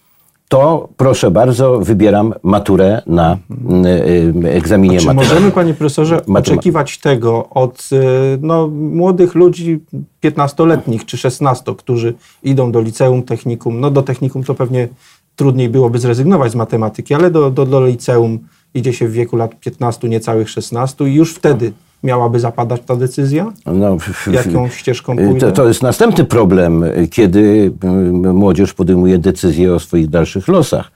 to 0.48 0.88
proszę 0.96 1.30
bardzo, 1.30 1.78
wybieram 1.78 2.34
maturę 2.42 3.02
na 3.06 3.34
y, 3.34 4.46
y, 4.46 4.50
egzaminie 4.52 4.98
Czy 5.00 5.06
maturalnym. 5.06 5.34
możemy, 5.34 5.52
panie 5.52 5.74
profesorze, 5.74 6.20
oczekiwać 6.34 6.98
tego 6.98 7.48
od 7.48 7.88
y, 7.92 7.98
no, 8.42 8.68
młodych 8.68 9.34
ludzi 9.34 9.80
15-letnich 10.24 11.04
czy 11.04 11.16
16, 11.16 11.74
którzy 11.74 12.14
idą 12.42 12.72
do 12.72 12.80
liceum, 12.80 13.22
technikum? 13.22 13.80
No 13.80 13.90
do 13.90 14.02
technikum 14.02 14.44
to 14.44 14.54
pewnie 14.54 14.88
trudniej 15.36 15.68
byłoby 15.68 15.98
zrezygnować 15.98 16.52
z 16.52 16.54
matematyki, 16.54 17.14
ale 17.14 17.30
do, 17.30 17.50
do, 17.50 17.66
do 17.66 17.86
liceum 17.86 18.38
idzie 18.74 18.92
się 18.92 19.08
w 19.08 19.12
wieku 19.12 19.36
lat 19.36 19.60
15, 19.60 20.08
niecałych 20.08 20.50
16 20.50 21.04
i 21.08 21.14
już 21.14 21.34
wtedy 21.34 21.72
miałaby 22.02 22.40
zapadać 22.40 22.80
ta 22.86 22.96
decyzja? 22.96 23.52
No, 23.66 23.96
Jaką 24.32 24.68
ścieżką 24.68 25.16
To, 25.16 25.22
pójdę? 25.22 25.52
to 25.52 25.68
jest 25.68 25.82
następny 25.82 26.24
problem, 26.24 26.84
kiedy 27.10 27.72
y, 27.84 28.32
młodzież 28.32 28.74
podejmuje 28.74 29.18
decyzje 29.18 29.74
o 29.74 29.78
swoich 29.78 30.08
dalszych 30.10 30.48
losach. 30.48 30.90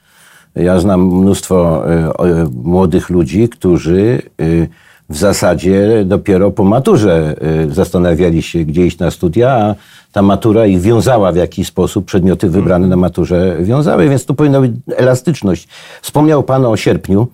Ja 0.55 0.79
znam 0.79 1.01
mnóstwo 1.05 1.83
y, 1.93 2.13
o- 2.13 2.25
młodych 2.63 3.09
ludzi, 3.09 3.49
którzy 3.49 4.21
y, 4.41 4.67
w 5.09 5.17
zasadzie 5.17 6.03
dopiero 6.05 6.51
po 6.51 6.63
maturze 6.63 7.35
zastanawiali 7.69 8.41
się, 8.41 8.59
gdzie 8.65 8.85
iść 8.85 8.99
na 8.99 9.11
studia, 9.11 9.51
a 9.51 9.75
ta 10.11 10.21
matura 10.21 10.65
ich 10.65 10.81
wiązała 10.81 11.31
w 11.31 11.35
jakiś 11.35 11.67
sposób, 11.67 12.05
przedmioty 12.05 12.49
wybrane 12.49 12.87
na 12.87 12.95
maturze 12.95 13.57
wiązały, 13.61 14.09
więc 14.09 14.25
tu 14.25 14.33
powinna 14.35 14.61
być 14.61 14.71
elastyczność. 14.95 15.67
Wspomniał 16.01 16.43
Pan 16.43 16.65
o 16.65 16.77
sierpniu 16.77 17.27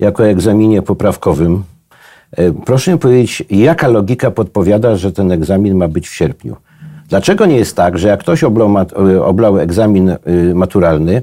jako 0.00 0.26
egzaminie 0.26 0.82
poprawkowym. 0.82 1.62
E, 2.36 2.52
Proszę 2.52 2.92
mi 2.92 2.98
powiedzieć, 2.98 3.44
jaka 3.50 3.88
logika 3.88 4.30
podpowiada, 4.30 4.96
że 4.96 5.12
ten 5.12 5.32
egzamin 5.32 5.74
ma 5.74 5.88
być 5.88 6.08
w 6.08 6.14
sierpniu? 6.14 6.56
Dlaczego 7.08 7.46
nie 7.46 7.56
jest 7.56 7.76
tak, 7.76 7.98
że 7.98 8.08
jak 8.08 8.20
ktoś 8.20 8.44
oblał, 8.44 8.70
e, 8.78 9.24
oblał 9.24 9.58
egzamin 9.58 10.08
y, 10.08 10.16
maturalny, 10.54 11.22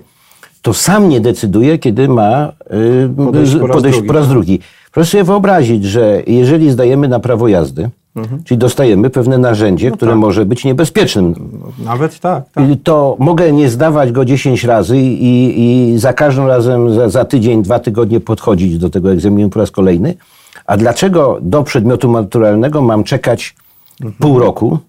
to 0.61 0.73
sam 0.73 1.09
nie 1.09 1.21
decyduje, 1.21 1.77
kiedy 1.77 2.07
ma 2.07 2.51
Podejść 3.15 3.55
po 3.55 3.67
raz 3.67 3.75
podejść 3.77 3.97
drugi. 3.97 4.07
po 4.07 4.13
raz 4.13 4.27
drugi? 4.27 4.59
Proszę 4.91 5.11
sobie 5.11 5.23
wyobrazić, 5.23 5.85
że 5.85 6.21
jeżeli 6.27 6.71
zdajemy 6.71 7.07
na 7.07 7.19
prawo 7.19 7.47
jazdy, 7.47 7.89
Mhm. 8.17 8.43
czyli 8.43 8.57
dostajemy 8.57 9.09
pewne 9.09 9.37
narzędzie, 9.37 9.91
które 9.91 10.11
tak. 10.11 10.19
może 10.19 10.45
być 10.45 10.65
niebezpiecznym 10.65 11.35
Nawet 11.85 12.19
tak, 12.19 12.43
tak. 12.51 12.63
to 12.83 13.15
mogę 13.19 13.51
nie 13.51 13.69
zdawać 13.69 14.11
go 14.11 14.25
10 14.25 14.63
razy 14.63 14.97
i, 14.97 15.61
i 15.93 15.97
za 15.99 16.13
każdym 16.13 16.47
razem 16.47 16.93
za, 16.93 17.09
za 17.09 17.25
tydzień, 17.25 17.63
dwa 17.63 17.79
tygodnie 17.79 18.19
podchodzić 18.19 18.77
do 18.77 18.89
tego 18.89 19.11
egzaminu 19.11 19.49
po 19.49 19.59
raz 19.59 19.71
kolejny. 19.71 20.15
A 20.65 20.77
dlaczego 20.77 21.37
do 21.41 21.63
przedmiotu 21.63 22.09
maturalnego 22.09 22.81
mam 22.81 23.03
czekać 23.03 23.55
pół 24.19 24.39
roku? 24.39 24.79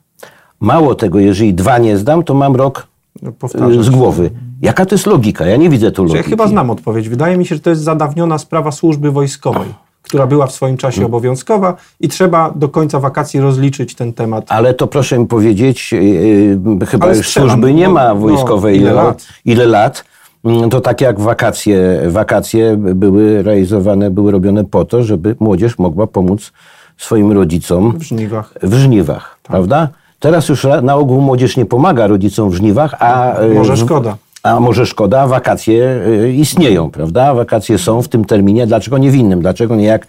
Mało 0.61 0.95
tego, 0.95 1.19
jeżeli 1.19 1.55
dwa 1.55 1.79
nie 1.79 1.97
zdam, 1.99 2.23
to 2.25 2.35
mam 2.35 2.57
rok 2.57 2.87
No, 3.23 3.31
y, 3.31 3.33
Powtarzam. 3.33 3.83
z 3.83 3.91
głowy. 3.91 4.31
Jaka 4.63 4.87
to 4.87 4.95
jest 4.95 5.07
logika? 5.07 5.47
Ja 5.47 5.57
nie 5.57 5.71
widzę 5.71 5.91
tu 5.93 6.03
Ja 6.03 6.09
logiki. 6.09 6.31
chyba 6.31 6.47
znam 6.47 6.71
odpowiedź. 6.71 7.09
Wydaje 7.09 7.37
mi 7.39 7.47
się, 7.47 7.55
że 7.55 7.61
to 7.61 7.71
jest 7.71 7.83
zadawniona 7.83 8.39
sprawa 8.39 8.73
służby 8.73 9.11
wojskowej, 9.11 9.69
która 10.03 10.27
była 10.27 10.47
w 10.47 10.53
swoim 10.53 10.77
czasie 10.77 10.99
Mm. 11.01 11.07
obowiązkowa 11.07 11.77
i 12.01 12.09
trzeba 12.09 12.51
do 12.57 12.69
końca 12.69 13.01
wakacji 13.01 13.41
rozliczyć 13.41 13.95
ten 13.95 14.13
temat. 14.13 14.45
Ale 14.49 14.75
to 14.75 14.87
proszę 14.87 15.19
mi 15.19 15.27
powiedzieć, 15.27 15.93
yy, 15.93 16.87
chyba 16.87 17.07
Ale 17.07 17.17
już 17.17 17.27
strzelam, 17.27 17.49
służby 17.51 17.75
nie 17.75 17.89
no, 17.89 17.95
ma 17.95 18.09
no, 18.09 18.15
wojskowej. 18.17 18.77
ile 18.77 18.91
no, 18.95 18.97
lat? 19.03 19.27
Ile 19.45 19.67
lat? 19.67 20.05
Mm, 20.45 20.71
To 20.71 20.81
tak 20.81 21.01
jak 21.01 21.21
wakacje, 21.21 22.01
wakacje 22.09 22.77
były 22.77 23.43
realizowane, 23.43 24.11
były 24.11 24.33
robione 24.33 24.65
po 24.65 24.85
to, 24.85 25.03
żeby 25.03 25.37
młodzież 25.41 25.79
mogła 25.79 26.07
pomóc 26.07 26.53
swoim 26.97 27.33
rodzicom 27.33 27.99
W 27.99 28.03
żniwach. 28.03 28.55
w 28.63 28.75
żniwach, 28.75 29.39
prawda? 29.43 29.89
Teraz 30.21 30.49
już 30.49 30.67
na 30.83 30.95
ogół 30.95 31.21
młodzież 31.21 31.57
nie 31.57 31.67
pomaga 31.67 32.07
rodzicom 32.07 32.51
w 32.51 32.55
żniwach, 32.55 32.95
a... 33.03 33.35
yy, 33.43 33.55
Może 33.55 33.77
szkoda. 33.77 34.17
A 34.49 34.61
może 34.61 34.87
szkoda, 34.87 35.27
wakacje 35.27 36.03
y, 36.07 36.33
istnieją, 36.33 36.91
prawda? 36.91 37.35
Wakacje 37.35 37.79
są 37.79 38.03
w 38.03 38.09
tym 38.09 38.25
terminie, 38.25 38.67
dlaczego 38.67 38.99
nie 38.99 39.11
w 39.11 39.15
innym? 39.15 39.41
Dlaczego 39.41 39.77
nie 39.77 39.85
jak 39.85 40.07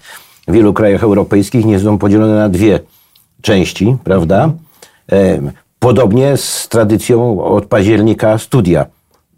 w 0.47 0.51
wielu 0.51 0.73
krajach 0.73 1.03
europejskich 1.03 1.65
nie 1.65 1.79
są 1.79 1.97
podzielone 1.97 2.35
na 2.35 2.49
dwie 2.49 2.79
części, 3.41 3.97
prawda? 4.03 4.51
Podobnie 5.79 6.37
z 6.37 6.67
tradycją 6.69 7.43
od 7.43 7.65
października 7.65 8.37
studia. 8.37 8.85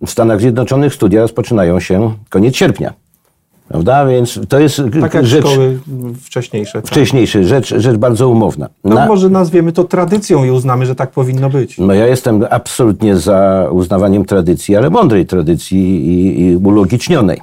W 0.05 0.09
Stanach 0.09 0.39
Zjednoczonych 0.41 0.93
studia 0.93 1.21
rozpoczynają 1.21 1.79
się 1.79 2.13
koniec 2.29 2.55
sierpnia, 2.55 2.93
prawda? 3.71 4.05
Więc 4.05 4.39
to 4.49 4.59
jest 4.59 4.81
Tak 5.01 5.13
jak 5.13 5.25
rzecz 5.25 5.45
szkoły 5.45 5.79
wcześniejsze. 6.21 6.81
Tak. 6.81 6.91
wcześniejsza, 6.91 7.43
rzecz, 7.43 7.73
rzecz 7.77 7.97
bardzo 7.97 8.29
umowna. 8.29 8.69
No 8.83 8.95
Na- 8.95 9.05
może 9.07 9.29
nazwiemy 9.29 9.71
to 9.71 9.83
tradycją 9.83 10.43
i 10.43 10.51
uznamy, 10.51 10.85
że 10.85 10.95
tak 10.95 11.11
powinno 11.11 11.49
być. 11.49 11.77
no 11.77 11.93
ja 11.93 12.07
jestem 12.07 12.45
absolutnie 12.49 13.17
za 13.17 13.67
uznawaniem 13.71 14.25
tradycji, 14.25 14.75
ale 14.75 14.89
mądrej 14.89 15.25
tradycji 15.25 15.79
i, 16.07 16.41
i 16.41 16.55
ulogicznionej. 16.55 17.41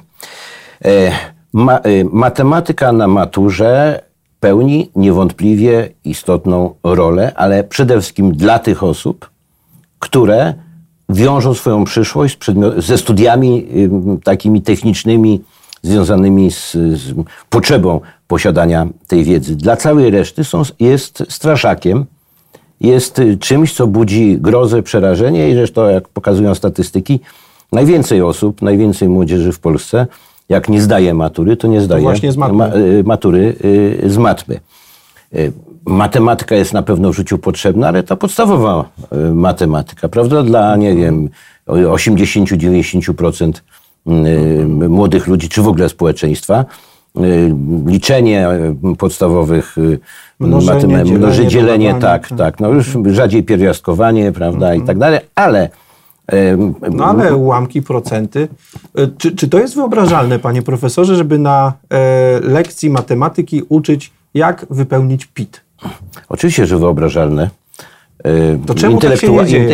E, 0.85 1.11
ma, 1.53 1.77
e, 1.77 2.03
matematyka 2.11 2.91
na 2.91 3.07
maturze 3.07 4.01
pełni 4.39 4.91
niewątpliwie 4.95 5.89
istotną 6.05 6.73
rolę, 6.83 7.31
ale 7.35 7.63
przede 7.63 7.93
wszystkim 8.01 8.31
dla 8.31 8.59
tych 8.59 8.83
osób, 8.83 9.29
które 9.99 10.53
wiążą 11.09 11.53
swoją 11.53 11.83
przyszłość 11.83 12.37
ze 12.77 12.97
studiami 12.97 13.67
ym, 13.77 14.19
takimi 14.23 14.61
technicznymi, 14.61 15.41
związanymi 15.81 16.51
z, 16.51 16.71
z 16.71 17.13
potrzebą 17.49 18.01
posiadania 18.27 18.87
tej 19.07 19.23
wiedzy. 19.23 19.55
Dla 19.55 19.77
całej 19.77 20.11
reszty 20.11 20.43
są, 20.43 20.61
jest 20.79 21.23
straszakiem, 21.29 22.05
jest 22.81 23.19
y, 23.19 23.37
czymś, 23.37 23.73
co 23.73 23.87
budzi 23.87 24.37
grozę, 24.39 24.83
przerażenie 24.83 25.49
i 25.49 25.53
zresztą, 25.53 25.89
jak 25.89 26.07
pokazują 26.07 26.55
statystyki, 26.55 27.19
najwięcej 27.71 28.21
osób, 28.21 28.61
najwięcej 28.61 29.09
młodzieży 29.09 29.51
w 29.51 29.59
Polsce, 29.59 30.07
jak 30.49 30.69
nie 30.69 30.81
zdaje 30.81 31.13
matury, 31.13 31.57
to 31.57 31.67
nie 31.67 31.81
zdaje 31.81 32.01
właśnie 32.01 32.31
z 32.31 32.37
matmy. 32.37 32.57
ma, 32.57 32.75
y, 32.75 33.03
matury 33.03 33.55
y, 34.05 34.09
z 34.09 34.17
matmy. 34.17 34.59
Y, 35.35 35.51
Matematyka 35.85 36.55
jest 36.55 36.73
na 36.73 36.83
pewno 36.83 37.11
w 37.11 37.15
życiu 37.15 37.37
potrzebna, 37.37 37.87
ale 37.87 38.03
ta 38.03 38.15
podstawowa 38.15 38.89
y, 39.13 39.33
matematyka, 39.33 40.09
prawda, 40.09 40.43
dla, 40.43 40.75
nie 40.75 40.95
wiem, 40.95 41.29
80-90% 41.67 43.49
y, 43.49 43.61
młodych 44.89 45.27
ludzi, 45.27 45.49
czy 45.49 45.61
w 45.61 45.67
ogóle 45.67 45.89
społeczeństwa, 45.89 46.65
y, 47.17 47.55
liczenie 47.85 48.49
y, 48.93 48.95
podstawowych 48.95 49.77
y, 49.77 49.99
Mnożenie, 50.39 50.81
dzielenie, 50.81 51.13
mnoży- 51.13 51.47
dzielenie, 51.47 51.93
dodawanie, 51.93 52.19
tak, 52.19 52.37
tak, 52.37 52.59
no 52.59 52.69
już 52.69 52.97
rzadziej 53.11 53.43
pierwiastkowanie, 53.43 54.31
prawda, 54.31 54.75
i 54.75 54.81
tak 54.81 54.97
dalej, 54.97 55.19
ale 55.35 55.69
No 56.91 57.05
ale 57.05 57.35
ułamki, 57.35 57.81
procenty. 57.81 58.47
Czy, 59.17 59.35
czy 59.35 59.47
to 59.47 59.59
jest 59.59 59.75
wyobrażalne, 59.75 60.39
panie 60.39 60.61
profesorze, 60.61 61.15
żeby 61.15 61.39
na 61.39 61.73
e, 61.89 62.39
lekcji 62.39 62.89
matematyki 62.89 63.61
uczyć, 63.69 64.11
jak 64.33 64.65
wypełnić 64.69 65.25
PIT? 65.25 65.61
Oczywiście, 66.29 66.65
że 66.65 66.77
wyobrażalne. 66.77 67.49
Y, 68.27 68.59
To 68.65 68.75
czemu 68.75 68.99
tak 68.99 69.23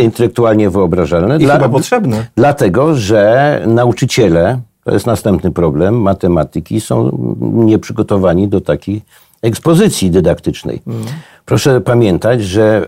Intelektualnie 0.03 0.69
wyobrażalne. 0.69 1.37
I 1.37 1.45
chyba 1.45 1.69
potrzebne. 1.69 2.27
Dlatego, 2.35 2.95
że 2.95 3.61
nauczyciele, 3.67 4.59
to 4.83 4.93
jest 4.93 5.05
następny 5.05 5.51
problem, 5.51 6.01
matematyki 6.01 6.81
są 6.81 7.17
nieprzygotowani 7.41 8.47
do 8.47 8.61
takiej 8.61 9.01
ekspozycji 9.41 10.11
dydaktycznej. 10.11 10.81
Mhm. 10.87 11.05
Proszę 11.45 11.81
pamiętać, 11.81 12.43
że 12.43 12.87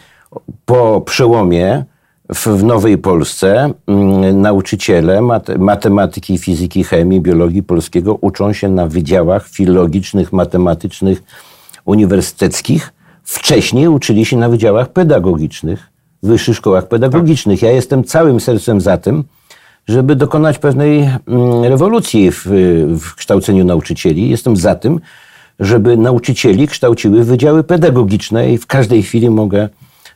po 0.64 1.00
przełomie 1.00 1.84
w, 2.34 2.46
w 2.46 2.64
Nowej 2.64 2.98
Polsce 2.98 3.72
mm, 3.86 4.40
nauczyciele 4.40 5.22
mat, 5.22 5.48
matematyki, 5.58 6.38
fizyki, 6.38 6.84
chemii, 6.84 7.20
biologii 7.20 7.62
polskiego 7.62 8.14
uczą 8.20 8.52
się 8.52 8.68
na 8.68 8.86
wydziałach 8.86 9.48
filologicznych, 9.48 10.32
matematycznych, 10.32 11.22
uniwersyteckich. 11.84 12.92
Wcześniej 13.26 13.88
uczyli 13.88 14.24
się 14.24 14.36
na 14.36 14.48
wydziałach 14.48 14.88
pedagogicznych, 14.88 15.90
w 16.22 16.26
wyższych 16.26 16.56
szkołach 16.56 16.88
pedagogicznych. 16.88 17.62
Ja 17.62 17.70
jestem 17.70 18.04
całym 18.04 18.40
sercem 18.40 18.80
za 18.80 18.96
tym, 18.96 19.24
żeby 19.88 20.16
dokonać 20.16 20.58
pewnej 20.58 20.98
mm, 20.98 21.64
rewolucji 21.64 22.30
w, 22.30 22.46
w 23.00 23.14
kształceniu 23.14 23.64
nauczycieli. 23.64 24.30
Jestem 24.30 24.56
za 24.56 24.74
tym, 24.74 25.00
żeby 25.60 25.96
nauczycieli 25.96 26.68
kształciły 26.68 27.24
wydziały 27.24 27.64
pedagogiczne 27.64 28.52
i 28.52 28.58
w 28.58 28.66
każdej 28.66 29.02
chwili 29.02 29.30
mogę 29.30 29.68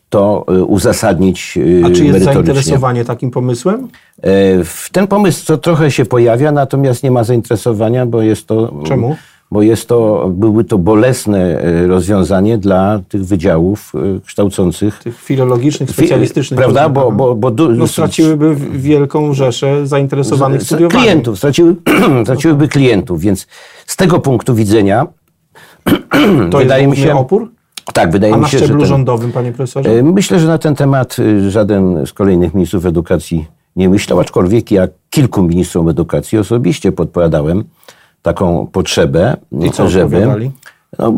to 0.08 0.44
y, 0.52 0.64
uzasadnić 0.64 1.56
y, 1.56 1.82
A 1.86 1.90
czy 1.90 2.04
jest 2.04 2.24
zainteresowanie 2.24 3.04
takim 3.04 3.30
pomysłem? 3.30 3.88
E, 4.22 4.64
W 4.64 4.88
ten 4.92 5.06
pomysł 5.06 5.46
to 5.46 5.58
trochę 5.58 5.90
się 5.90 6.04
pojawia, 6.04 6.52
natomiast 6.52 7.02
nie 7.02 7.10
ma 7.10 7.24
zainteresowania, 7.24 8.06
bo 8.06 8.22
jest 8.22 8.46
to. 8.46 8.74
Czemu? 8.86 9.16
Bo 9.50 9.62
jest 9.62 9.88
to, 9.88 10.28
były 10.34 10.64
to 10.64 10.78
bolesne 10.78 11.60
e, 11.62 11.86
rozwiązanie 11.86 12.58
dla 12.58 13.00
tych 13.08 13.24
wydziałów 13.24 13.92
e, 13.94 14.20
kształcących. 14.20 14.98
Tych 14.98 15.18
filologicznych, 15.22 15.88
Fi- 15.88 15.92
specjalistycznych. 15.92 16.58
Prawda? 16.60 16.88
Bo, 16.88 17.12
bo, 17.12 17.34
bo 17.34 17.50
du- 17.50 17.70
no, 17.72 17.86
straciłyby 17.86 18.56
wielką 18.72 19.34
rzeszę 19.34 19.86
zainteresowanych 19.86 20.62
studiowaniem. 20.62 21.02
klientów, 21.02 21.38
straciły, 21.38 21.76
straciłyby 22.24 22.68
klientów, 22.68 23.20
więc 23.20 23.46
z 23.86 23.96
tego 23.96 24.18
punktu 24.18 24.54
widzenia 24.54 25.06
To 26.50 26.58
wydaje 26.58 26.86
mi 26.86 26.96
się, 26.96 27.14
opór? 27.16 27.50
tak, 27.94 28.10
wydaje 28.12 28.32
A 28.34 28.36
mi 28.36 28.42
na 28.42 28.48
się, 28.48 28.58
że 28.58 28.64
szczeblu 28.64 28.80
ten, 28.82 28.88
rządowym, 28.88 29.32
panie 29.32 29.52
profesorze? 29.52 29.90
E, 29.90 30.02
Myślę, 30.02 30.40
że 30.40 30.46
na 30.46 30.58
ten 30.58 30.74
temat 30.74 31.16
żaden 31.48 32.06
z 32.06 32.12
kolejnych 32.12 32.54
ministrów 32.54 32.86
edukacji 32.86 33.46
nie 33.76 33.88
myślał, 33.88 34.20
aczkolwiek 34.20 34.70
ja 34.70 34.88
kilku 35.10 35.42
ministrom 35.42 35.88
edukacji 35.88 36.38
osobiście 36.38 36.92
podpowiadałem 36.92 37.64
taką 38.22 38.66
potrzebę, 38.66 39.36
I 39.60 39.70
co 39.70 39.88
żeby 39.88 40.26
no, 40.98 41.12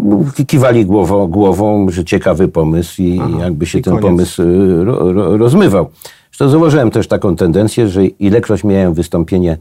kiwali 0.47 0.87
głową, 0.87 1.27
głową, 1.27 1.91
że 1.91 2.05
ciekawy 2.05 2.49
pomysł 2.49 3.03
i 3.03 3.21
Aha, 3.23 3.39
jakby 3.41 3.67
się 3.67 3.79
i 3.79 3.83
ten 3.83 3.93
koniec. 3.93 4.11
pomysł 4.11 4.43
y, 4.43 4.85
ro, 4.85 5.13
ro, 5.13 5.37
rozmywał. 5.37 5.91
Zresztą 6.31 6.49
zauważyłem 6.49 6.91
też 6.91 7.09
taką 7.09 7.37
tendencję, 7.37 7.89
że 7.89 8.07
ilekroć 8.07 8.65
miałem 8.65 8.95
wystąpienie 8.95 9.59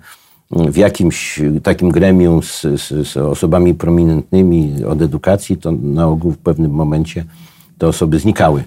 w 0.52 0.78
jakimś 0.78 1.42
takim 1.64 1.90
gremium 1.90 2.44
z, 2.44 2.62
z, 2.62 3.08
z 3.08 3.18
osobami 3.18 3.74
prominentnymi 3.74 4.74
od 4.88 5.02
edukacji, 5.02 5.58
to 5.58 5.72
na 5.72 6.08
ogół 6.08 6.32
w 6.32 6.38
pewnym 6.38 6.72
momencie 6.72 7.26
te 7.78 7.88
osoby 7.88 8.20
znikały 8.20 8.64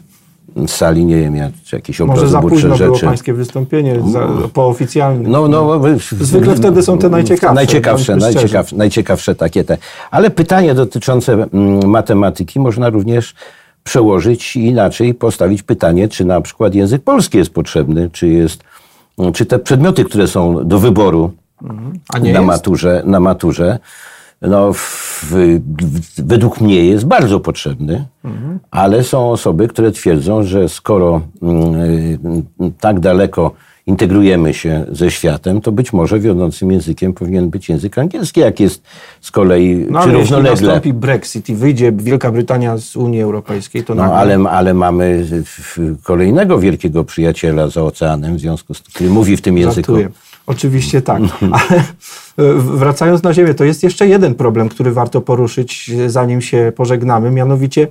sali, 0.67 1.05
nie 1.05 1.17
wiem, 1.17 1.35
jakieś 1.73 2.01
Może 2.01 2.29
za 2.29 2.41
późno 2.41 2.77
było 2.77 2.95
rzeczy. 2.95 3.07
pańskie 3.07 3.35
wystąpienie, 3.35 4.01
za, 4.13 4.29
po 4.53 4.67
oficjalnym. 4.67 5.33
No, 5.33 5.49
no, 5.49 5.79
wy- 5.81 5.99
Zwykle 6.21 6.55
wtedy 6.57 6.83
są 6.83 6.99
te 6.99 7.09
najciekawsze, 7.09 7.55
Najciekawsze, 7.55 8.17
najciekawsze, 8.17 8.77
najciekawsze 8.77 9.35
takie 9.35 9.65
te. 9.65 9.79
Ale 10.11 10.31
pytanie 10.31 10.75
dotyczące 10.75 11.33
mm, 11.33 11.89
matematyki 11.91 12.61
można 12.61 12.91
również 12.91 13.35
przełożyć 13.85 14.57
i 14.57 14.67
inaczej 14.67 15.15
postawić 15.15 15.63
pytanie, 15.63 16.09
czy 16.09 16.25
na 16.25 16.41
przykład 16.41 16.75
język 16.75 17.03
polski 17.03 17.39
jest 17.39 17.51
potrzebny, 17.51 18.11
czy 18.13 18.29
jest, 18.29 18.63
czy 19.35 19.47
te 19.47 19.59
przedmioty, 19.59 20.05
które 20.05 20.29
są 20.29 20.69
do 20.69 20.79
wyboru 20.79 21.31
nie 22.21 22.33
na 22.33 22.39
jest? 22.39 22.47
maturze, 22.47 23.03
na 23.07 23.21
maturze 23.21 23.79
no, 24.49 24.73
w, 24.73 24.79
w, 25.31 25.61
według 26.19 26.61
mnie 26.61 26.85
jest 26.85 27.05
bardzo 27.07 27.41
potrzebny, 27.41 28.05
Mhm. 28.25 28.59
ale 28.71 29.05
są 29.05 29.31
osoby, 29.31 29.69
które 29.69 29.93
twierdzą, 29.93 30.43
że 30.43 30.69
skoro 30.69 31.21
mm, 31.43 31.75
y, 31.75 32.19
tak 32.81 33.01
daleko 33.01 33.51
integrujemy 33.87 34.55
się 34.55 34.85
ze 34.93 35.11
światem, 35.11 35.61
to 35.61 35.73
być 35.73 35.93
może 35.93 36.21
wiodącym 36.21 36.73
językiem 36.73 37.13
powinien 37.13 37.51
być 37.51 37.69
język 37.69 37.99
angielski, 37.99 38.41
jak 38.41 38.61
jest 38.61 38.83
z 39.21 39.31
kolei, 39.31 39.87
No 39.91 39.99
czy 40.03 40.09
ale 40.09 40.19
jeśli 40.19 40.35
równolegle. 40.35 40.67
nastąpi 40.69 40.93
Brexit 40.93 41.49
i 41.49 41.55
wyjdzie 41.55 41.93
Wielka 41.93 42.33
Brytania 42.33 42.79
z 42.79 42.97
Unii 42.97 43.23
Europejskiej, 43.23 43.85
to 43.85 43.95
No, 43.95 44.03
nagle... 44.03 44.17
ale, 44.19 44.51
ale 44.51 44.75
mamy 44.75 45.27
kolejnego 46.03 46.59
wielkiego 46.59 47.05
przyjaciela 47.05 47.69
za 47.69 47.83
oceanem, 47.83 48.37
w 48.37 48.41
związku 48.41 48.75
z 48.75 48.83
tym, 48.83 48.93
który 48.95 49.11
mówi 49.11 49.37
w 49.37 49.41
tym 49.43 49.59
języku. 49.59 49.93
Żartuję. 49.97 50.09
Oczywiście 50.47 51.03
tak. 51.03 51.23
Ale 51.59 51.81
e, 51.81 52.55
wracając 52.55 53.23
na 53.23 53.35
ziemię, 53.35 53.55
to 53.55 53.65
jest 53.65 53.83
jeszcze 53.83 54.09
jeden 54.09 54.35
problem, 54.35 54.69
który 54.69 54.93
warto 54.93 55.21
poruszyć, 55.21 55.91
zanim 56.07 56.41
się 56.41 56.73
pożegnamy. 56.77 57.31
Mianowicie 57.31 57.89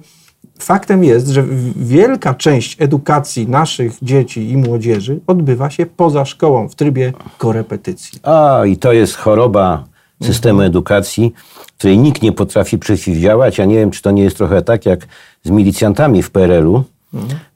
faktem 0.60 1.03
jest, 1.03 1.27
że 1.27 1.43
wielka 1.75 2.33
część 2.33 2.81
edukacji 2.81 3.48
naszych 3.48 3.93
dzieci 4.01 4.50
i 4.50 4.57
młodzieży 4.57 5.19
odbywa 5.27 5.69
się 5.69 5.86
poza 5.86 6.25
szkołą, 6.25 6.69
w 6.69 6.75
trybie 6.75 7.13
korepetycji. 7.38 8.19
A, 8.24 8.62
i 8.65 8.77
to 8.77 8.93
jest 8.93 9.15
choroba 9.15 9.83
systemu 10.22 10.62
edukacji, 10.62 11.33
której 11.77 11.98
nikt 11.98 12.22
nie 12.22 12.31
potrafi 12.31 12.77
przeciwdziałać. 12.77 13.57
Ja 13.57 13.65
nie 13.65 13.75
wiem, 13.75 13.91
czy 13.91 14.01
to 14.01 14.12
nie 14.12 14.24
jest 14.24 14.38
trochę 14.38 14.62
tak 14.62 14.86
jak 14.86 15.07
z 15.43 15.50
milicjantami 15.50 16.24
w 16.24 16.31
PRL-u, 16.31 16.83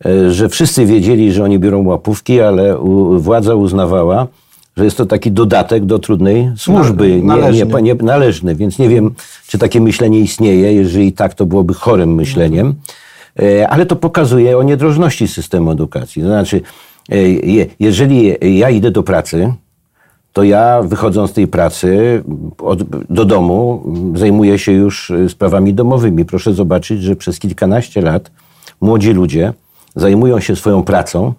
e, 0.05 0.31
że 0.31 0.49
wszyscy 0.49 0.85
wiedzieli, 0.85 1.33
że 1.33 1.43
oni 1.43 1.59
biorą 1.59 1.85
łapówki, 1.85 2.41
ale 2.41 2.77
władza 3.17 3.55
uznawała, 3.55 4.27
że 4.77 4.85
jest 4.85 4.97
to 4.97 5.05
taki 5.05 5.31
dodatek 5.31 5.85
do 5.85 5.99
trudnej 5.99 6.51
służby, 6.57 7.15
nie, 7.15 7.23
należny. 7.23 7.65
nie, 7.65 7.81
nie, 7.81 7.95
należny. 7.95 8.55
Więc 8.55 8.79
nie 8.79 8.89
wiem, 8.89 9.15
czy 9.47 9.57
takie 9.57 9.81
myślenie 9.81 10.19
istnieje. 10.19 10.73
Jeżeli 10.73 11.13
tak, 11.13 11.33
to 11.33 11.45
byłoby 11.45 11.73
chorym 11.73 12.15
myśleniem. 12.15 12.75
E, 13.39 13.67
Ale 13.69 13.85
to 13.85 13.95
pokazuje 13.95 14.57
o 14.57 14.63
niedrożności 14.63 15.27
systemu 15.27 15.71
edukacji. 15.71 16.21
To 16.21 16.27
znaczy, 16.27 16.61
e, 17.09 17.17
je- 17.29 17.65
jeżeli 17.79 18.35
ja 18.59 18.69
idę 18.69 18.91
do 18.91 19.03
pracy, 19.03 19.53
to 20.33 20.43
ja 20.43 20.81
wychodząc 20.81 21.31
z 21.31 21.33
tej 21.33 21.47
pracy 21.47 22.23
od, 22.57 22.83
do 23.09 23.25
domu 23.25 23.83
zajmuję 24.15 24.59
się 24.59 24.71
już 24.71 25.09
y, 25.09 25.29
sprawami 25.29 25.73
domowymi. 25.73 26.25
Proszę 26.25 26.53
zobaczyć, 26.53 27.01
że 27.01 27.15
przez 27.15 27.39
kilkanaście 27.39 28.01
lat 28.01 28.31
młodzi 28.81 29.11
ludzie 29.13 29.53
zajmują 29.95 30.39
się 30.39 30.55
swoją 30.55 30.83
pracą 30.83 31.33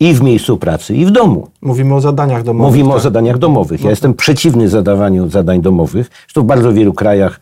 i 0.00 0.14
w 0.14 0.22
miejscu 0.22 0.56
pracy, 0.56 0.94
i 0.94 1.06
w 1.06 1.10
domu. 1.10 1.48
Mówimy 1.62 1.94
o 1.94 2.00
zadaniach 2.00 2.42
domowych. 2.42 2.72
Mówimy 2.72 2.90
o 2.90 2.92
tak. 2.92 3.02
zadaniach 3.02 3.38
domowych. 3.38 3.84
Ja 3.84 3.90
jestem 3.90 4.14
przeciwny 4.14 4.68
zadawaniu 4.68 5.28
zadań 5.28 5.62
domowych. 5.62 6.10
Zresztą 6.20 6.42
w 6.42 6.44
bardzo 6.44 6.72
wielu 6.72 6.92
krajach 6.92 7.40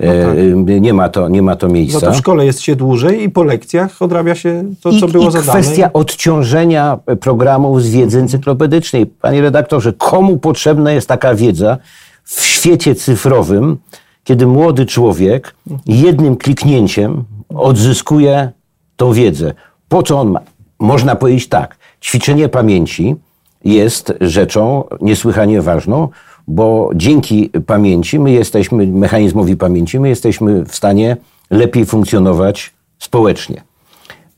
e, 0.00 0.32
y, 0.68 0.80
nie, 0.80 0.94
ma 0.94 1.08
to, 1.08 1.28
nie 1.28 1.42
ma 1.42 1.56
to 1.56 1.68
miejsca. 1.68 2.00
to 2.00 2.12
w 2.12 2.16
szkole 2.16 2.46
jest 2.46 2.60
się 2.60 2.76
dłużej 2.76 3.22
i 3.22 3.30
po 3.30 3.42
lekcjach 3.42 4.02
odrabia 4.02 4.34
się 4.34 4.64
to, 4.82 4.90
co 5.00 5.06
I, 5.06 5.12
było 5.12 5.28
i 5.28 5.32
zadane. 5.32 5.50
kwestia 5.50 5.92
odciążenia 5.92 6.98
programów 7.20 7.82
z 7.82 7.90
wiedzy 7.90 8.20
encyklopedycznej. 8.20 9.06
Panie 9.06 9.40
redaktorze, 9.42 9.92
komu 9.92 10.38
potrzebna 10.38 10.92
jest 10.92 11.08
taka 11.08 11.34
wiedza 11.34 11.78
w 12.24 12.44
świecie 12.44 12.94
cyfrowym, 12.94 13.76
kiedy 14.24 14.46
młody 14.46 14.86
człowiek 14.86 15.54
jednym 15.86 16.36
kliknięciem 16.36 17.24
odzyskuje 17.48 18.50
tą 18.96 19.12
wiedzę? 19.12 19.52
Po 19.88 20.02
co 20.02 20.20
on 20.20 20.30
ma? 20.30 20.40
Można 20.78 21.16
powiedzieć 21.16 21.48
tak, 21.48 21.75
ćwiczenie 22.02 22.48
pamięci 22.48 23.16
jest 23.64 24.12
rzeczą 24.20 24.84
niesłychanie 25.00 25.62
ważną, 25.62 26.08
bo 26.48 26.90
dzięki 26.94 27.50
pamięci 27.66 28.18
my 28.18 28.30
jesteśmy, 28.30 28.86
mechanizmowi 28.86 29.56
pamięci, 29.56 30.00
my 30.00 30.08
jesteśmy 30.08 30.64
w 30.64 30.74
stanie 30.76 31.16
lepiej 31.50 31.86
funkcjonować 31.86 32.74
społecznie. 32.98 33.62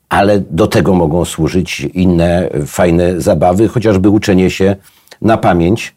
Ale 0.08 0.40
do 0.40 0.66
tego 0.66 0.94
mogą 0.94 1.24
służyć 1.24 1.80
inne 1.80 2.48
fajne 2.66 3.20
zabawy, 3.20 3.68
chociażby 3.68 4.10
uczenie 4.10 4.50
się 4.50 4.76
na 5.22 5.36
pamięć 5.36 5.94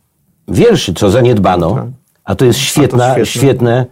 wierszy, 0.48 0.94
co 0.94 1.12
zaniedbano, 1.12 1.88
a 2.24 2.36
to 2.36 2.46
jest 2.46 2.60
świetna, 2.60 3.06
świetne. 3.06 3.26
świetne, 3.26 3.86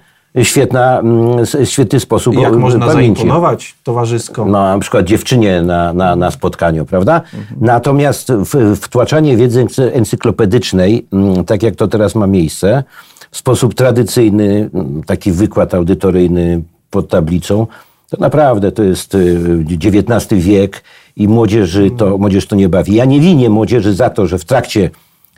świetna, 0.43 0.99
mm, 0.99 1.45
świetny 1.65 1.99
sposób 1.99 2.35
I 2.35 2.41
jak 2.41 2.55
można 2.55 2.87
pamięci. 2.87 3.21
zaimponować 3.21 3.75
towarzysko. 3.83 4.45
No, 4.45 4.51
na 4.51 4.79
przykład 4.79 5.05
dziewczynie 5.05 5.61
na, 5.61 5.93
na, 5.93 6.15
na 6.15 6.31
spotkaniu, 6.31 6.85
prawda? 6.85 7.21
Natomiast 7.61 8.31
w, 8.31 8.75
wtłaczanie 8.75 9.37
wiedzy 9.37 9.65
ency- 9.65 9.91
encyklopedycznej, 9.93 11.05
mm, 11.13 11.45
tak 11.45 11.63
jak 11.63 11.75
to 11.75 11.87
teraz 11.87 12.15
ma 12.15 12.27
miejsce, 12.27 12.83
w 13.31 13.37
sposób 13.37 13.73
tradycyjny, 13.73 14.69
mm, 14.73 15.03
taki 15.03 15.31
wykład 15.31 15.73
audytoryjny 15.73 16.61
pod 16.89 17.09
tablicą, 17.09 17.67
to 18.09 18.17
naprawdę 18.19 18.71
to 18.71 18.83
jest 18.83 19.15
y, 19.15 19.65
XIX 19.71 20.43
wiek 20.43 20.83
i 21.15 21.27
młodzieży 21.27 21.91
to, 21.97 22.17
młodzież 22.17 22.47
to 22.47 22.55
nie 22.55 22.69
bawi. 22.69 22.95
Ja 22.95 23.05
nie 23.05 23.19
winię 23.19 23.49
młodzieży 23.49 23.93
za 23.93 24.09
to, 24.09 24.27
że 24.27 24.37
w 24.37 24.45
trakcie 24.45 24.89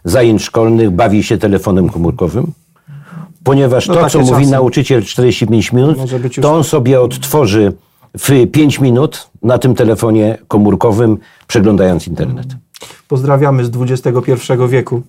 zajęć 0.06 0.44
szkolnych 0.44 0.92
bawi 0.92 1.24
się 1.24 1.38
telefonem 1.38 1.90
komórkowym, 1.90 2.52
ponieważ 3.44 3.88
No 3.88 3.94
to, 3.96 4.10
co 4.10 4.20
mówi 4.20 4.32
czasy. 4.32 4.52
nauczyciel 4.52 5.04
45 5.04 5.74
minut, 5.74 5.98
to 6.42 6.54
on 6.54 6.64
sobie 6.64 7.02
odtworzy 7.02 7.74
w 8.18 8.52
5 8.52 8.80
minut 8.80 9.30
na 9.44 9.58
tym 9.58 9.76
telefonie 9.76 10.38
komórkowym, 10.48 11.18
przeglądając 11.48 12.08
internet. 12.08 12.48
Pozdrawiamy 13.08 13.66
z 13.66 13.72
XXI 13.76 14.34
wieku. 14.70 15.02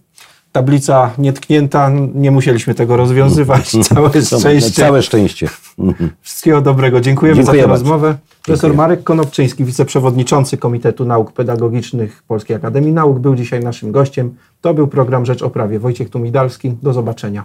Tablica 0.53 1.11
nietknięta, 1.19 1.91
nie 2.15 2.31
musieliśmy 2.31 2.75
tego 2.75 2.97
rozwiązywać. 2.97 3.71
Całe 3.95 4.11
szczęście. 4.23 4.71
Całe 4.83 5.03
szczęście. 5.03 5.49
Wszystkiego 6.21 6.61
dobrego. 6.61 7.01
Dziękujemy 7.01 7.37
Dziękuję 7.37 7.61
za 7.63 7.63
tę 7.63 7.69
bardzo. 7.69 7.85
rozmowę. 7.85 8.17
Profesor 8.43 8.75
Marek 8.75 9.03
Konopczyński, 9.05 9.65
wiceprzewodniczący 9.65 10.57
Komitetu 10.57 11.05
Nauk 11.05 11.33
Pedagogicznych 11.33 12.23
Polskiej 12.29 12.57
Akademii 12.57 12.93
Nauk, 12.93 13.19
był 13.19 13.35
dzisiaj 13.35 13.61
naszym 13.65 13.93
gościem. 13.93 14.35
To 14.61 14.75
był 14.75 14.87
program 14.89 15.27
Rzecz 15.27 15.43
o 15.43 15.51
Prawie. 15.51 15.79
Wojciech 15.79 16.11
Tumidalski. 16.11 16.75
Do 16.83 16.93
zobaczenia. 16.93 17.45